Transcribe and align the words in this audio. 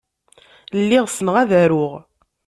Lliɣ 0.81 1.05
ssneɣ 1.09 1.35
ad 1.41 1.51
aruɣ. 1.61 1.91